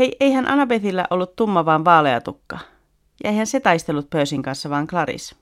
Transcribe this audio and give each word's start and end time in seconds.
Hei, 0.00 0.16
eihän 0.20 0.48
Annabethillä 0.48 1.06
ollut 1.10 1.36
tumma 1.36 1.64
vaan 1.64 1.84
vaalea 1.84 2.20
tukka. 2.20 2.58
Ja 3.24 3.30
eihän 3.30 3.46
se 3.46 3.60
taistellut 3.60 4.10
Persin 4.10 4.42
kanssa, 4.42 4.70
vaan 4.70 4.86
Clarice. 4.86 5.36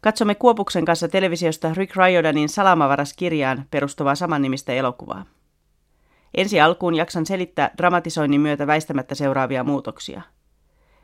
Katsomme 0.00 0.34
Kuopuksen 0.34 0.84
kanssa 0.84 1.08
televisiosta 1.08 1.74
Rick 1.74 1.96
Riordanin 1.96 2.48
Salamavaras 2.48 3.14
kirjaan 3.14 3.64
perustuvaa 3.70 4.14
samannimistä 4.14 4.72
elokuvaa. 4.72 5.24
Ensi 6.34 6.60
alkuun 6.60 6.94
jaksan 6.94 7.26
selittää 7.26 7.70
dramatisoinnin 7.78 8.40
myötä 8.40 8.66
väistämättä 8.66 9.14
seuraavia 9.14 9.64
muutoksia. 9.64 10.22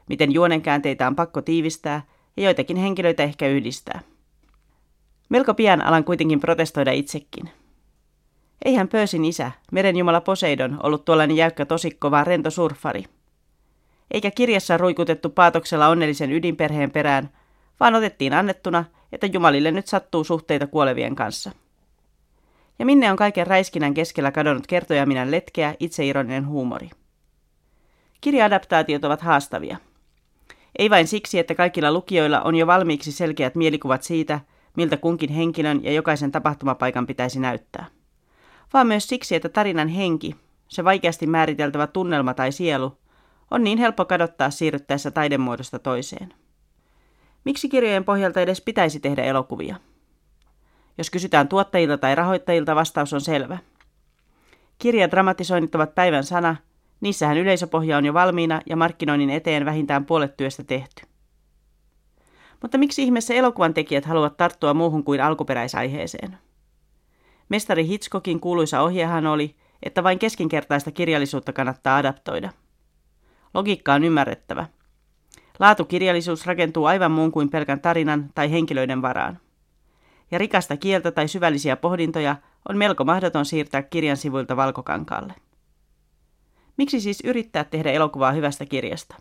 Miten 0.09 0.33
juonenkäänteitä 0.33 1.07
on 1.07 1.17
pakko 1.17 1.43
tiivistää 1.43 2.03
ja 2.37 2.43
joitakin 2.43 2.77
henkilöitä 2.77 3.23
ehkä 3.23 3.49
yhdistää. 3.49 4.01
Melko 5.29 5.55
pian 5.55 5.83
alan 5.83 6.05
kuitenkin 6.05 6.41
protestoida 6.41 6.93
itsekin. 6.93 7.51
Eihän 8.65 8.89
Pöösin 8.89 9.25
isä, 9.25 9.53
merenjumala 9.73 10.21
Poseidon, 10.21 10.81
ollut 10.83 11.05
tuollainen 11.05 11.37
jäykkä 11.37 11.67
tosikko, 11.67 12.11
vaan 12.11 12.27
rento 12.27 12.51
surfari. 12.51 13.05
Eikä 14.11 14.31
kirjassa 14.31 14.77
ruikutettu 14.77 15.31
paatoksella 15.31 15.89
onnellisen 15.89 16.33
ydinperheen 16.33 16.91
perään, 16.91 17.31
vaan 17.81 17.95
otettiin 17.95 18.35
annettuna, 18.35 18.85
että 19.13 19.27
jumalille 19.27 19.71
nyt 19.71 19.87
sattuu 19.87 20.25
suhteita 20.25 20.67
kuolevien 20.67 21.15
kanssa. 21.15 21.51
Ja 22.79 22.87
minne 22.87 23.11
on 23.11 23.17
kaiken 23.17 23.47
räiskinän 23.47 23.95
keskellä 23.95 24.33
kadonnut 24.33 24.67
kertoja 24.67 25.07
minä 25.07 25.31
letkeä, 25.31 25.75
itseironinen 25.81 26.47
huumori. 26.47 26.91
Kirjaadaptaatiot 28.21 29.05
ovat 29.05 29.21
haastavia. 29.21 29.77
Ei 30.79 30.91
vain 30.91 31.07
siksi, 31.07 31.39
että 31.39 31.55
kaikilla 31.55 31.93
lukijoilla 31.93 32.43
on 32.43 32.55
jo 32.55 32.67
valmiiksi 32.67 33.13
selkeät 33.13 33.55
mielikuvat 33.55 34.03
siitä, 34.03 34.41
miltä 34.77 34.97
kunkin 34.97 35.31
henkilön 35.31 35.85
ja 35.85 35.93
jokaisen 35.93 36.33
tapahtumapaikan 36.33 37.07
pitäisi 37.07 37.41
näyttää. 37.41 37.87
Vaan 38.73 38.87
myös 38.87 39.09
siksi, 39.09 39.35
että 39.35 39.49
tarinan 39.49 39.89
henki, 39.89 40.37
se 40.69 40.85
vaikeasti 40.85 41.27
määriteltävä 41.27 41.87
tunnelma 41.87 42.35
tai 42.35 42.53
sielu, 42.53 42.99
on 43.51 43.65
niin 43.65 43.79
helppo 43.79 44.05
kadottaa 44.05 44.51
siirryttäessä 44.51 45.11
taidemuodosta 45.11 45.79
toiseen. 45.79 46.35
Miksi 47.45 47.69
kirjojen 47.69 48.05
pohjalta 48.05 48.41
edes 48.41 48.61
pitäisi 48.61 49.01
tehdä 49.01 49.25
elokuvia? 49.25 49.77
Jos 50.99 51.11
kysytään 51.11 51.49
tuottajilta 51.49 51.99
tai 51.99 52.15
rahoittajilta, 52.15 52.75
vastaus 52.75 53.13
on 53.13 53.21
selvä. 53.21 53.59
Kirjadramatisoinnit 54.79 55.75
ovat 55.75 55.95
päivän 55.95 56.25
sana, 56.25 56.57
niissähän 57.01 57.37
yleisöpohja 57.37 57.97
on 57.97 58.05
jo 58.05 58.15
valmiina 58.15 58.61
ja 58.67 58.77
markkinoinnin 58.77 59.31
eteen 59.31 59.65
vähintään 59.65 60.07
puolet 60.07 60.37
työstä 60.37 60.65
tehty. 60.65 61.07
Mutta 62.63 62.79
miksi 62.79 63.03
ihmeessä 63.03 63.35
elokuvan 63.35 63.75
tekijät 63.75 64.05
haluavat 64.05 64.37
tarttua 64.37 64.75
muuhun 64.75 65.05
kuin 65.05 65.21
alkuperäisaiheeseen? 65.21 66.39
Mestari 67.49 67.87
Hitchcockin 67.87 68.41
kuuluisa 68.41 68.81
ohjehan 68.81 69.27
oli, 69.27 69.57
että 69.83 70.03
vain 70.03 70.19
keskinkertaista 70.19 70.91
kirjallisuutta 70.91 71.53
kannattaa 71.53 71.97
adaptoida. 71.97 72.51
Logiikka 73.55 73.95
on 73.95 74.05
ymmärrettävä. 74.05 74.67
Laatukirjallisuus 75.59 76.47
rakentuu 76.47 76.85
aivan 76.85 77.11
muun 77.11 77.33
kuin 77.33 77.51
pelkän 77.51 77.81
tarinan 77.81 78.31
tai 78.35 78.51
henkilöiden 78.51 79.03
varaan. 79.03 79.39
Ja 80.31 80.39
rikasta 80.39 80.77
kieltä 80.77 81.11
tai 81.11 81.29
syvällisiä 81.29 81.77
pohdintoja 81.77 82.37
on 82.69 82.77
melko 82.77 83.05
mahdoton 83.05 83.45
siirtää 83.45 83.83
kirjan 83.83 84.17
sivuilta 84.17 84.57
valkokankaalle. 84.57 85.35
Miksi 86.77 87.01
siis 87.01 87.21
yrittää 87.25 87.65
tehdä 87.65 87.93
elokuvaa 87.93 88.33
hyvästä 88.33 88.67
kirjasta? 88.67 89.17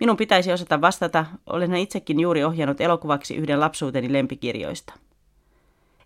Minun 0.00 0.16
pitäisi 0.16 0.52
osata 0.52 0.80
vastata, 0.80 1.26
olen 1.46 1.74
itsekin 1.74 2.20
juuri 2.20 2.44
ohjannut 2.44 2.80
elokuvaksi 2.80 3.36
yhden 3.36 3.60
lapsuuteni 3.60 4.12
lempikirjoista. 4.12 4.94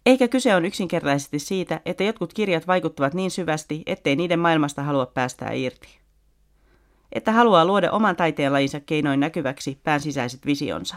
Eikä 0.07 0.29
kyse 0.29 0.55
on 0.55 0.65
yksinkertaisesti 0.65 1.39
siitä, 1.39 1.81
että 1.85 2.05
jotkut 2.05 2.33
kirjat 2.33 2.67
vaikuttavat 2.67 3.15
niin 3.15 3.31
syvästi, 3.31 3.83
ettei 3.87 4.17
niiden 4.17 4.39
maailmasta 4.39 4.83
halua 4.83 5.07
päästää 5.07 5.53
irti. 5.53 5.99
Että 7.13 7.33
haluaa 7.33 7.65
luoda 7.65 7.93
oman 7.93 8.17
taiteenlajinsa 8.17 8.81
keinoin 8.81 9.21
näkyväksi 9.21 9.79
pään 9.83 10.01
sisäiset 10.01 10.47
visionsa. 10.47 10.97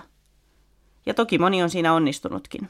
Ja 1.05 1.13
toki 1.13 1.38
moni 1.38 1.63
on 1.63 1.69
siinä 1.69 1.93
onnistunutkin. 1.93 2.69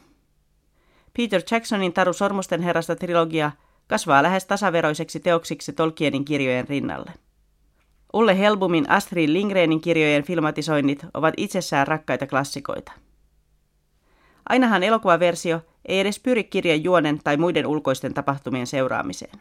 Peter 1.18 1.42
Jacksonin 1.52 1.94
Taru 1.94 2.14
Sormusten 2.14 2.62
herrasta 2.62 2.96
trilogia 2.96 3.52
kasvaa 3.88 4.24
lähes 4.24 4.46
tasaveroiseksi 4.46 5.20
teoksiksi 5.20 5.74
Tolkienin 5.74 6.26
kirjojen 6.26 6.68
rinnalle. 6.68 7.12
Ulle 8.14 8.40
Helbumin 8.40 8.90
Astrid 8.90 9.30
Lindgrenin 9.30 9.82
kirjojen 9.82 10.24
filmatisoinnit 10.24 11.06
ovat 11.14 11.34
itsessään 11.38 11.88
rakkaita 11.88 12.28
klassikoita. 12.28 12.92
Ainahan 14.50 14.84
elokuvaversio 14.84 15.62
ei 15.86 16.00
edes 16.00 16.20
pyri 16.20 16.44
kirjan 16.44 16.84
juonen 16.84 17.20
tai 17.24 17.38
muiden 17.38 17.68
ulkoisten 17.68 18.14
tapahtumien 18.14 18.68
seuraamiseen. 18.68 19.40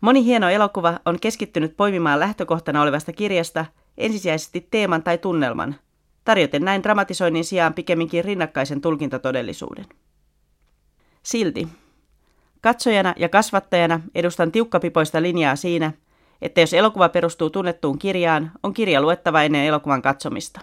Moni 0.00 0.24
hieno 0.24 0.48
elokuva 0.48 1.00
on 1.04 1.20
keskittynyt 1.20 1.76
poimimaan 1.76 2.20
lähtökohtana 2.20 2.82
olevasta 2.82 3.12
kirjasta 3.12 3.64
ensisijaisesti 3.98 4.68
teeman 4.70 5.02
tai 5.02 5.18
tunnelman, 5.18 5.76
tarjoten 6.24 6.64
näin 6.64 6.82
dramatisoinnin 6.82 7.44
sijaan 7.44 7.74
pikemminkin 7.74 8.24
rinnakkaisen 8.24 8.80
tulkintatodellisuuden. 8.80 9.86
Silti, 11.22 11.68
katsojana 12.60 13.14
ja 13.16 13.28
kasvattajana 13.28 14.00
edustan 14.14 14.52
tiukkapipoista 14.52 15.22
linjaa 15.22 15.56
siinä, 15.56 15.92
että 16.42 16.60
jos 16.60 16.74
elokuva 16.74 17.08
perustuu 17.08 17.50
tunnettuun 17.50 17.98
kirjaan, 17.98 18.52
on 18.62 18.74
kirja 18.74 19.02
luettava 19.02 19.42
ennen 19.42 19.64
elokuvan 19.64 20.02
katsomista. 20.02 20.60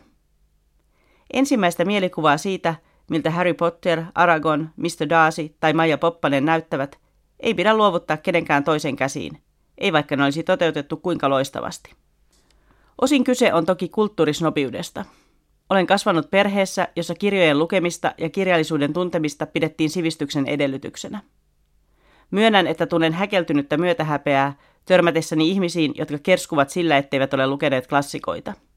Ensimmäistä 1.33 1.85
mielikuvaa 1.85 2.37
siitä, 2.37 2.75
miltä 3.09 3.31
Harry 3.31 3.53
Potter, 3.53 4.03
Aragon, 4.15 4.69
Mr. 4.77 5.09
Darcy 5.09 5.55
tai 5.59 5.73
Maja 5.73 5.97
Poppanen 5.97 6.45
näyttävät, 6.45 6.99
ei 7.39 7.53
pidä 7.53 7.77
luovuttaa 7.77 8.17
kenenkään 8.17 8.63
toisen 8.63 8.95
käsiin, 8.95 9.41
ei 9.77 9.93
vaikka 9.93 10.15
ne 10.15 10.23
olisi 10.23 10.43
toteutettu 10.43 10.97
kuinka 10.97 11.29
loistavasti. 11.29 11.93
Osin 13.01 13.23
kyse 13.23 13.53
on 13.53 13.65
toki 13.65 13.89
kulttuurisnobiudesta. 13.89 15.05
Olen 15.69 15.87
kasvanut 15.87 16.31
perheessä, 16.31 16.87
jossa 16.95 17.15
kirjojen 17.15 17.59
lukemista 17.59 18.13
ja 18.17 18.29
kirjallisuuden 18.29 18.93
tuntemista 18.93 19.45
pidettiin 19.45 19.89
sivistyksen 19.89 20.47
edellytyksenä. 20.47 21.21
Myönnän, 22.31 22.67
että 22.67 22.85
tunnen 22.85 23.13
häkeltynyttä 23.13 23.77
myötähäpeää 23.77 24.53
törmätessäni 24.85 25.49
ihmisiin, 25.49 25.93
jotka 25.95 26.17
kerskuvat 26.17 26.69
sillä, 26.69 26.97
etteivät 26.97 27.33
ole 27.33 27.47
lukeneet 27.47 27.87
klassikoita– 27.87 28.53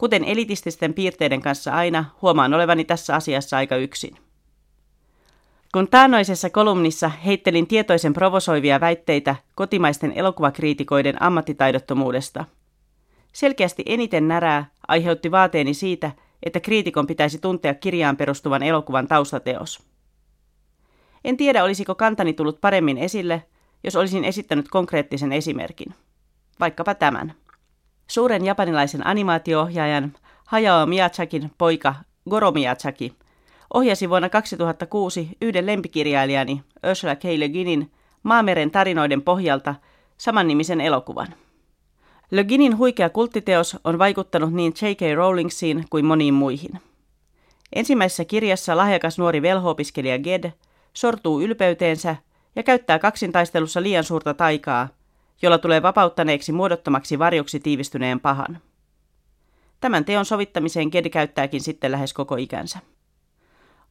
Kuten 0.00 0.24
elitististen 0.24 0.94
piirteiden 0.94 1.40
kanssa 1.40 1.72
aina, 1.72 2.04
huomaan 2.22 2.54
olevani 2.54 2.84
tässä 2.84 3.14
asiassa 3.14 3.56
aika 3.56 3.76
yksin. 3.76 4.16
Kun 5.72 5.88
taannoisessa 5.88 6.50
kolumnissa 6.50 7.08
heittelin 7.08 7.66
tietoisen 7.66 8.12
provosoivia 8.12 8.80
väitteitä 8.80 9.36
kotimaisten 9.54 10.12
elokuvakriitikoiden 10.12 11.22
ammattitaidottomuudesta, 11.22 12.44
selkeästi 13.32 13.82
eniten 13.86 14.28
närää 14.28 14.70
aiheutti 14.88 15.30
vaateeni 15.30 15.74
siitä, 15.74 16.10
että 16.42 16.60
kriitikon 16.60 17.06
pitäisi 17.06 17.38
tuntea 17.38 17.74
kirjaan 17.74 18.16
perustuvan 18.16 18.62
elokuvan 18.62 19.08
taustateos. 19.08 19.82
En 21.24 21.36
tiedä, 21.36 21.64
olisiko 21.64 21.94
kantani 21.94 22.32
tullut 22.32 22.60
paremmin 22.60 22.98
esille, 22.98 23.42
jos 23.84 23.96
olisin 23.96 24.24
esittänyt 24.24 24.68
konkreettisen 24.68 25.32
esimerkin. 25.32 25.94
Vaikkapa 26.60 26.94
tämän. 26.94 27.34
Suuren 28.10 28.44
japanilaisen 28.44 29.06
animaatioohjaajan 29.06 30.12
Hayao 30.46 30.86
Miyazakin 30.86 31.50
poika 31.58 31.94
Goro 32.30 32.50
Miyazaki 32.50 33.14
ohjasi 33.74 34.08
vuonna 34.08 34.28
2006 34.28 35.28
yhden 35.42 35.66
lempikirjailijani 35.66 36.62
Ursula 36.88 37.16
K. 37.16 37.24
Le 37.36 37.48
Guinin 37.48 37.90
Maameren 38.22 38.70
tarinoiden 38.70 39.22
pohjalta 39.22 39.74
samannimisen 40.18 40.80
elokuvan. 40.80 41.26
Le 42.30 42.44
Guinin 42.44 42.78
huikea 42.78 43.10
kulttiteos 43.10 43.76
on 43.84 43.98
vaikuttanut 43.98 44.52
niin 44.52 44.72
J.K. 44.82 45.00
Rowlingsiin 45.14 45.84
kuin 45.90 46.04
moniin 46.04 46.34
muihin. 46.34 46.80
Ensimmäisessä 47.72 48.24
kirjassa 48.24 48.76
lahjakas 48.76 49.18
nuori 49.18 49.42
velhoopiskelija 49.42 50.18
Ged 50.18 50.52
sortuu 50.92 51.42
ylpeyteensä 51.42 52.16
ja 52.56 52.62
käyttää 52.62 52.98
kaksintaistelussa 52.98 53.82
liian 53.82 54.04
suurta 54.04 54.34
taikaa– 54.34 54.88
jolla 55.42 55.58
tulee 55.58 55.82
vapauttaneeksi 55.82 56.52
muodottomaksi 56.52 57.18
varjoksi 57.18 57.60
tiivistyneen 57.60 58.20
pahan. 58.20 58.58
Tämän 59.80 60.04
teon 60.04 60.24
sovittamiseen 60.24 60.88
Ged 60.92 61.08
käyttääkin 61.08 61.60
sitten 61.60 61.92
lähes 61.92 62.12
koko 62.12 62.36
ikänsä. 62.36 62.78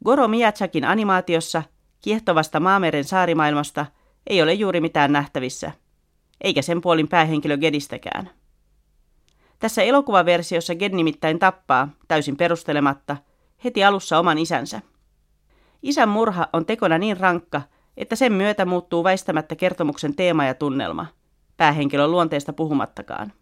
Goro 0.06 0.28
Miyazakin 0.28 0.86
animaatiossa, 0.86 1.64
kiehtovasta 2.02 2.60
Maameren 2.60 3.04
saarimaailmasta, 3.04 3.86
ei 4.28 4.42
ole 4.42 4.54
juuri 4.54 4.82
mitään 4.82 5.14
nähtävissä, 5.14 5.72
eikä 6.42 6.62
sen 6.62 6.82
puolin 6.82 7.08
päähenkilö 7.08 7.58
Gedistäkään. 7.58 8.30
Tässä 9.60 9.84
elokuvaversiossa 9.84 10.76
Ged 10.76 10.94
nimittäin 10.94 11.40
tappaa, 11.40 11.90
täysin 12.08 12.38
perustelematta, 12.38 13.18
heti 13.64 13.84
alussa 13.84 14.20
oman 14.20 14.38
isänsä. 14.38 14.82
Isän 15.84 16.10
murha 16.10 16.48
on 16.54 16.66
tekona 16.66 16.98
niin 16.98 17.18
rankka, 17.18 17.62
että 17.98 18.16
sen 18.16 18.34
myötä 18.34 18.66
muuttuu 18.66 19.04
väistämättä 19.04 19.56
kertomuksen 19.56 20.16
teema 20.16 20.46
ja 20.46 20.54
tunnelma– 20.54 21.06
päähenkilön 21.60 22.12
luonteesta 22.12 22.54
puhumattakaan. 22.54 23.34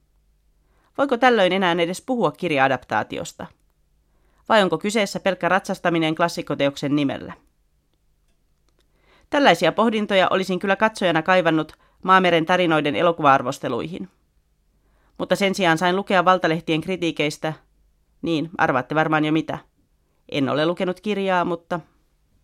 Voiko 0.97 1.17
tällöin 1.17 1.53
enää 1.53 1.71
edes 1.71 2.01
puhua 2.01 2.31
kirjaadaptaatiosta? 2.31 3.45
Vai 4.49 4.63
onko 4.63 4.77
kyseessä 4.77 5.19
pelkkä 5.19 5.49
ratsastaminen 5.49 6.15
klassikoteoksen 6.15 6.95
nimellä? 6.95 7.33
Tällaisia 9.29 9.71
pohdintoja 9.71 10.27
olisin 10.29 10.59
kyllä 10.59 10.75
katsojana 10.75 11.21
kaivannut 11.21 11.73
Maameren 12.03 12.45
tarinoiden 12.45 12.95
elokuva-arvosteluihin. 12.95 14.09
Mutta 15.17 15.35
sen 15.35 15.55
sijaan 15.55 15.77
sain 15.77 15.95
lukea 15.95 16.25
valtalehtien 16.25 16.81
kritiikeistä, 16.81 17.53
niin 18.21 18.49
arvaatte 18.57 18.95
varmaan 18.95 19.25
jo 19.25 19.31
mitä. 19.31 19.57
En 20.31 20.49
ole 20.49 20.65
lukenut 20.65 20.99
kirjaa, 20.99 21.45
mutta 21.45 21.79